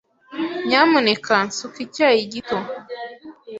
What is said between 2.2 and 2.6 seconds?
gito.